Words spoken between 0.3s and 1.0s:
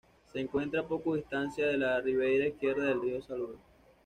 Se encuentra a